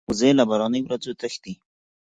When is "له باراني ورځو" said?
0.37-1.11